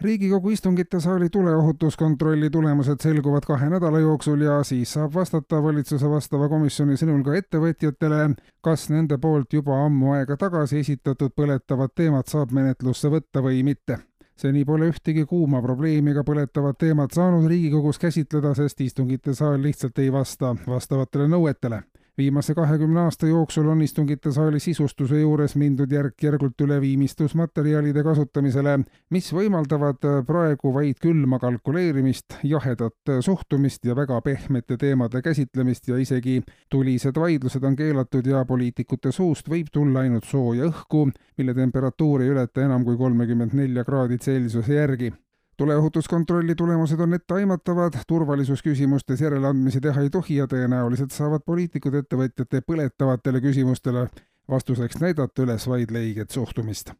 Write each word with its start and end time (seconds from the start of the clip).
Riigikogu 0.00 0.50
istungite 0.50 1.00
saali 1.00 1.28
tuleohutuskontrolli 1.30 2.50
tulemused 2.50 3.00
selguvad 3.02 3.42
kahe 3.46 3.70
nädala 3.70 3.98
jooksul 3.98 4.40
ja 4.40 4.62
siis 4.64 4.92
saab 4.92 5.14
vastata 5.14 5.62
valitsuse 5.62 6.10
vastava 6.10 6.48
komisjoni 6.48 6.96
sõnul 6.96 7.24
ka 7.26 7.34
ettevõtjatele, 7.38 8.20
kas 8.60 8.88
nende 8.90 9.18
poolt 9.18 9.52
juba 9.52 9.80
ammu 9.86 10.12
aega 10.14 10.36
tagasi 10.36 10.78
esitatud 10.84 11.34
põletavad 11.36 11.94
teemad 11.94 12.30
saab 12.30 12.54
menetlusse 12.54 13.10
võtta 13.10 13.42
või 13.42 13.62
mitte? 13.66 13.98
Seni 14.38 14.62
pole 14.64 14.86
ühtegi 14.92 15.24
kuuma 15.26 15.58
probleemi 15.62 16.12
ega 16.14 16.22
põletavat 16.22 16.78
teemat 16.78 17.10
saanud 17.10 17.48
Riigikogus 17.50 17.98
käsitleda, 17.98 18.54
sest 18.54 18.80
istungite 18.80 19.34
saal 19.34 19.58
lihtsalt 19.62 19.98
ei 19.98 20.12
vasta 20.14 20.54
vastavatele 20.66 21.26
nõuetele 21.28 21.82
viimase 22.18 22.54
kahekümne 22.54 23.00
aasta 23.00 23.26
jooksul 23.26 23.68
on 23.68 23.82
istungite 23.82 24.32
saali 24.32 24.60
sisustuse 24.60 25.20
juures 25.20 25.54
mindud 25.56 25.92
järk-järgult 25.92 26.60
üle 26.66 26.80
viimistlusmaterjalide 26.82 28.02
kasutamisele, 28.02 28.78
mis 29.14 29.30
võimaldavad 29.34 30.02
praegu 30.26 30.72
vaid 30.74 30.98
külma 31.02 31.38
kalkuleerimist, 31.42 32.40
jahedat 32.42 33.14
suhtumist 33.24 33.86
ja 33.86 33.96
väga 33.96 34.20
pehmete 34.26 34.76
teemade 34.76 35.22
käsitlemist 35.22 35.88
ja 35.88 35.98
isegi 35.98 36.40
tulised 36.70 37.16
vaidlused 37.18 37.64
on 37.64 37.76
keelatud 37.76 38.26
ja 38.26 38.44
poliitikute 38.48 39.12
suust 39.12 39.48
võib 39.48 39.70
tulla 39.72 40.02
ainult 40.02 40.26
sooja 40.26 40.66
õhku, 40.72 41.06
mille 41.38 41.54
temperatuur 41.54 42.26
ei 42.26 42.34
ületa 42.34 42.66
enam 42.66 42.84
kui 42.84 42.98
kolmekümmend 42.98 43.54
nelja 43.54 43.86
kraadi 43.86 44.18
Celsiuse 44.18 44.74
järgi 44.74 45.12
tuleohutuskontrolli 45.58 46.54
tulemused 46.54 47.00
on 47.00 47.14
etteaimatavad, 47.14 47.92
turvalisusküsimustes 48.08 49.20
järeleandmisi 49.20 49.80
teha 49.80 50.00
ei 50.00 50.10
tohi 50.10 50.36
ja 50.36 50.46
tõenäoliselt 50.46 51.10
saavad 51.10 51.42
poliitikud 51.46 51.98
ettevõtjate 51.98 52.62
põletavatele 52.66 53.40
küsimustele 53.42 54.06
vastuseks 54.50 55.00
näidata 55.02 55.42
üles 55.42 55.68
vaid 55.68 55.90
leiget 55.90 56.30
suhtumist. 56.30 56.92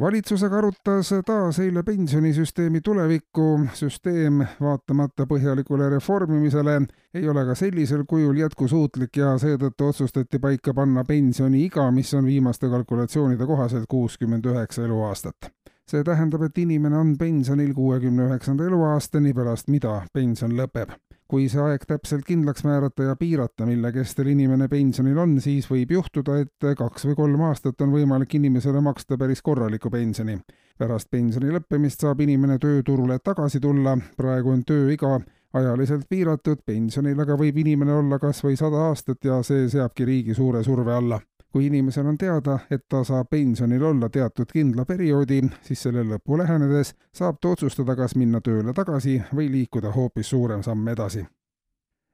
valitsusega 0.00 0.58
arutas 0.58 1.10
taas 1.26 1.58
eile 1.58 1.82
pensionisüsteemi 1.82 2.80
tulevikku, 2.80 3.66
süsteem 3.74 4.44
vaatamata 4.60 5.26
põhjalikule 5.26 5.90
reformimisele 5.90 6.80
ei 7.14 7.28
ole 7.28 7.44
ka 7.44 7.54
sellisel 7.54 8.04
kujul 8.06 8.36
jätkusuutlik 8.38 9.16
ja 9.16 9.34
seetõttu 9.38 9.90
otsustati 9.90 10.38
paika 10.38 10.74
panna 10.74 11.04
pensioniiga, 11.04 11.90
mis 11.90 12.14
on 12.14 12.24
viimaste 12.24 12.70
kalkulatsioonide 12.70 13.46
kohaselt 13.46 13.84
kuuskümmend 13.88 14.46
üheksa 14.46 14.84
eluaastat 14.84 15.57
see 15.88 16.04
tähendab, 16.04 16.42
et 16.44 16.58
inimene 16.60 16.98
on 16.98 17.14
pensionil 17.18 17.72
kuuekümne 17.74 18.28
üheksanda 18.28 18.66
eluaastani, 18.68 19.32
pärast 19.34 19.70
mida 19.72 20.02
pension 20.12 20.56
lõpeb. 20.58 20.96
kui 21.28 21.44
see 21.52 21.60
aeg 21.60 21.82
täpselt 21.84 22.24
kindlaks 22.24 22.64
määrata 22.64 23.04
ja 23.04 23.14
piirata, 23.16 23.66
mille 23.68 23.90
kestel 23.92 24.30
inimene 24.32 24.64
pensionil 24.68 25.18
on, 25.20 25.34
siis 25.44 25.66
võib 25.68 25.90
juhtuda, 25.92 26.38
et 26.40 26.68
kaks 26.76 27.04
või 27.04 27.18
kolm 27.18 27.42
aastat 27.50 27.84
on 27.84 27.92
võimalik 27.92 28.34
inimesele 28.38 28.80
maksta 28.80 29.18
päris 29.20 29.42
korralikku 29.42 29.90
pensioni. 29.90 30.38
pärast 30.78 31.10
pensioni 31.10 31.52
lõppemist 31.52 32.00
saab 32.00 32.20
inimene 32.20 32.58
tööturule 32.58 33.18
tagasi 33.18 33.60
tulla, 33.60 33.98
praegu 34.16 34.50
on 34.50 34.64
tööiga 34.64 35.18
ajaliselt 35.52 36.08
piiratud, 36.08 36.64
pensionil 36.64 37.20
aga 37.20 37.36
võib 37.36 37.56
inimene 37.56 37.92
olla 37.92 38.18
kas 38.18 38.44
või 38.44 38.56
sada 38.56 38.88
aastat 38.88 39.24
ja 39.24 39.42
see 39.42 39.68
seabki 39.68 40.04
riigi 40.04 40.34
suure 40.34 40.64
surve 40.64 40.92
alla 40.92 41.20
kui 41.52 41.66
inimesel 41.66 42.06
on 42.06 42.18
teada, 42.18 42.58
et 42.70 42.84
ta 42.88 43.04
saab 43.04 43.30
pensionil 43.30 43.82
olla 43.82 44.08
teatud 44.08 44.50
kindla 44.52 44.84
perioodi, 44.84 45.42
siis 45.62 45.82
selle 45.82 46.04
lõpu 46.04 46.38
lähenedes 46.38 46.94
saab 47.14 47.40
ta 47.40 47.54
otsustada, 47.56 47.96
kas 47.96 48.16
minna 48.16 48.40
tööle 48.40 48.74
tagasi 48.76 49.22
või 49.34 49.50
liikuda 49.52 49.92
hoopis 49.96 50.30
suurem 50.34 50.62
samm 50.62 50.88
edasi. 50.88 51.24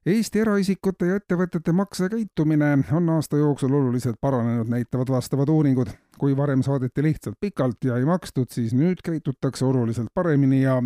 Eesti 0.05 0.43
eraisikute 0.44 1.06
ja 1.09 1.17
ettevõtete 1.17 1.73
maksekäitumine 1.73 2.67
on 2.93 3.06
aasta 3.09 3.39
jooksul 3.41 3.73
oluliselt 3.73 4.19
paranenud, 4.21 4.69
näitavad 4.69 5.09
vastavad 5.09 5.49
uuringud. 5.49 5.89
kui 6.19 6.37
varem 6.37 6.62
saadeti 6.62 7.03
lihtsalt 7.03 7.37
pikalt 7.41 7.84
ja 7.84 7.97
ei 7.97 8.05
makstud, 8.05 8.47
siis 8.50 8.75
nüüd 8.75 9.00
käitutakse 9.05 9.65
oluliselt 9.65 10.09
paremini 10.15 10.62
ja 10.62 10.83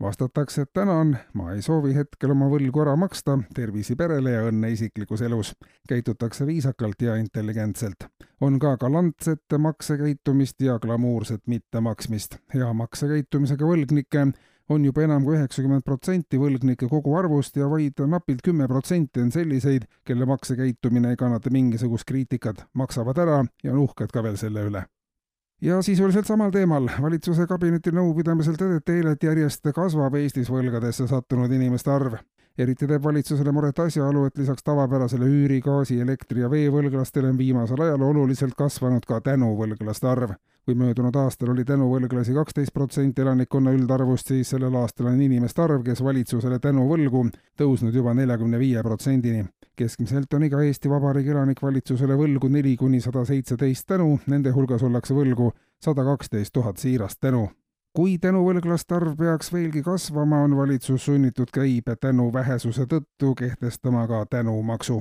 vastatakse, 0.00 0.62
et 0.62 0.72
tänan, 0.72 1.16
ma 1.34 1.52
ei 1.52 1.62
soovi 1.62 1.94
hetkel 1.94 2.32
oma 2.34 2.48
võlgu 2.50 2.82
ära 2.82 2.96
maksta, 2.96 3.38
tervisi 3.54 3.96
perele 3.96 4.34
ja 4.36 4.44
õnne 4.48 4.72
isiklikus 4.72 5.22
elus. 5.22 5.54
käitutakse 5.88 6.46
viisakalt 6.46 7.02
ja 7.02 7.16
intelligentselt. 7.16 8.08
on 8.40 8.58
ka 8.58 8.76
galantset 8.76 9.58
maksekäitumist 9.58 10.60
ja 10.60 10.78
glamuurset 10.78 11.42
mittemaksmist. 11.46 12.38
hea 12.54 12.72
maksekäitumisega 12.72 13.64
võlgnikke 13.64 14.32
on 14.68 14.84
juba 14.84 15.02
enam 15.02 15.24
kui 15.24 15.36
üheksakümmend 15.36 15.82
protsenti 15.84 16.38
võlgnike 16.38 16.88
koguarvust 16.88 17.56
ja 17.56 17.70
vaid 17.70 18.00
napilt 18.06 18.42
kümme 18.42 18.68
protsenti 18.68 19.20
on 19.20 19.32
selliseid, 19.32 19.84
kelle 20.04 20.26
maksekäitumine 20.26 21.10
ei 21.10 21.16
kannata 21.16 21.50
mingisugust 21.50 22.04
kriitikat, 22.06 22.64
maksavad 22.72 23.18
ära 23.18 23.44
ja 23.64 23.72
on 23.72 23.84
uhked 23.88 24.14
ka 24.14 24.22
veel 24.22 24.36
selle 24.36 24.64
üle 24.70 24.86
ja 25.60 25.82
sisuliselt 25.82 26.26
samal 26.26 26.50
teemal 26.50 26.88
valitsuse 27.02 27.46
kabineti 27.46 27.92
nõupidamisel 27.92 28.56
tõdeti 28.60 28.96
eile, 28.96 29.14
et 29.16 29.24
järjest 29.24 29.72
kasvab 29.76 30.14
Eestis 30.20 30.50
võlgadesse 30.50 31.08
sattunud 31.08 31.52
inimeste 31.52 31.90
arv. 31.90 32.14
eriti 32.58 32.86
teeb 32.86 33.02
valitsusele 33.04 33.52
muret 33.52 33.78
asjaolu, 33.78 34.24
et 34.26 34.38
lisaks 34.38 34.62
tavapärasele 34.62 35.24
üüri, 35.24 35.60
gaasi, 35.64 36.00
elektri 36.00 36.40
ja 36.40 36.50
veevõlglastele 36.50 37.28
on 37.28 37.38
viimasel 37.38 37.80
ajal 37.80 38.02
oluliselt 38.02 38.54
kasvanud 38.54 39.06
ka 39.06 39.20
tänuvõlglaste 39.20 40.08
arv 40.08 40.34
kui 40.64 40.74
möödunud 40.74 41.16
aastal 41.16 41.50
oli 41.50 41.64
tänuvõlglasi 41.64 42.34
kaksteist 42.36 42.72
protsenti 42.74 43.22
elanikkonna 43.22 43.72
üldarvust, 43.74 44.28
siis 44.28 44.52
sellel 44.52 44.76
aastal 44.78 45.08
on 45.10 45.20
inimeste 45.20 45.62
arv, 45.62 45.82
kes 45.82 46.04
valitsusele 46.04 46.58
tänuvõlgu, 46.58 47.24
tõusnud 47.58 47.96
juba 47.96 48.14
neljakümne 48.14 48.58
viie 48.58 48.82
protsendini. 48.82 49.48
Keskmiselt 49.80 50.34
on 50.36 50.44
iga 50.46 50.60
Eesti 50.66 50.90
Vabariigi 50.92 51.32
elanik 51.32 51.62
valitsusele 51.62 52.18
võlgu 52.18 52.50
neli 52.52 52.76
kuni 52.76 53.00
sada 53.00 53.24
seitseteist 53.24 53.88
tänu, 53.88 54.18
nende 54.26 54.52
hulgas 54.56 54.84
ollakse 54.86 55.16
võlgu 55.16 55.50
sada 55.80 56.04
kaksteist 56.04 56.52
tuhat 56.52 56.82
siirast 56.82 57.20
tänu 57.20 57.48
kui 57.96 58.18
tänuvõlglaste 58.22 58.94
arv 58.94 59.16
peaks 59.18 59.48
veelgi 59.52 59.82
kasvama, 59.82 60.44
on 60.46 60.54
valitsus 60.56 61.08
sunnitud 61.08 61.50
käibe 61.54 61.96
tänu 61.96 62.28
vähesuse 62.32 62.86
tõttu 62.86 63.34
kehtestama 63.38 64.06
ka 64.06 64.26
tänumaksu 64.30 65.00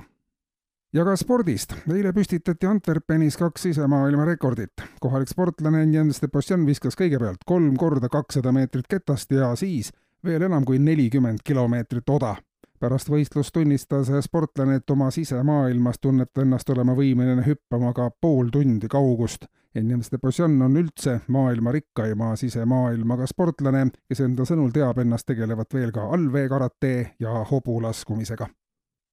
ja 0.93 1.05
ka 1.05 1.15
spordist. 1.15 1.75
eile 1.93 2.13
püstitati 2.13 2.67
Antwerpenis 2.67 3.37
kaks 3.37 3.61
sisemaailma 3.61 4.25
rekordit. 4.25 4.71
kohalik 4.99 5.29
sportlane 5.29 5.85
Jens 5.93 6.21
Debosjan 6.21 6.65
viskas 6.65 6.97
kõigepealt 6.97 7.45
kolm 7.45 7.77
korda 7.77 8.09
kakssada 8.09 8.51
meetrit 8.51 8.87
ketast 8.89 9.31
ja 9.31 9.55
siis 9.55 9.91
veel 10.25 10.41
enam 10.41 10.65
kui 10.65 10.79
nelikümmend 10.79 11.39
kilomeetrit 11.43 12.09
oda. 12.09 12.35
Pärast 12.79 13.09
võistlust 13.11 13.53
tunnistas 13.53 14.09
sportlane, 14.25 14.79
et 14.79 14.89
oma 14.89 15.11
sisemaailmas 15.11 15.99
tunneb 16.01 16.31
ta 16.33 16.43
ennast 16.45 16.69
olema 16.69 16.95
võimeline 16.97 17.45
hüppama 17.45 17.93
ka 17.93 18.09
pool 18.21 18.49
tundi 18.53 18.87
kaugust. 18.87 19.45
Jens 19.75 20.09
Debosjan 20.11 20.61
on 20.65 20.77
üldse 20.81 21.19
maailma 21.27 21.71
rikkaima 21.71 22.33
sisemaailmaga 22.35 23.27
sportlane, 23.29 23.85
kes 24.09 24.23
enda 24.25 24.47
sõnul 24.49 24.73
teab 24.73 24.97
ennast 25.03 25.27
tegelevat 25.29 25.73
veel 25.73 25.93
ka 25.93 26.09
allveekarate 26.15 26.95
ja 27.19 27.43
hobulaskumisega. 27.51 28.47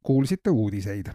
kuulsite 0.07 0.51
uudiseid 0.51 1.11